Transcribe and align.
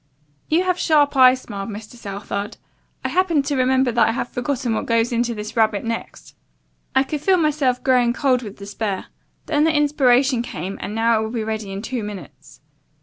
"You 0.49 0.63
have 0.63 0.79
sharp 0.79 1.15
eyes," 1.15 1.41
smiled 1.41 1.69
Mr. 1.69 1.93
Southard. 1.95 2.57
"I 3.05 3.09
happened 3.09 3.45
to 3.45 3.55
remember 3.55 3.91
that 3.91 4.07
I 4.09 4.13
had 4.13 4.27
forgotten 4.29 4.73
what 4.73 4.87
goes 4.87 5.11
into 5.11 5.35
this 5.35 5.55
rarebit 5.55 5.83
next. 5.83 6.35
I 6.95 7.03
could 7.03 7.21
feel 7.21 7.37
myself 7.37 7.83
growing 7.83 8.11
cold 8.11 8.41
with 8.41 8.57
despair. 8.57 9.05
Then 9.45 9.63
the 9.63 9.71
inspiration 9.75 10.41
came 10.41 10.79
and 10.81 10.95
now 10.95 11.19
it 11.19 11.23
will 11.25 11.29
be 11.29 11.43
ready 11.43 11.71
in 11.71 11.83
two 11.83 12.01
minutes." 12.03 12.61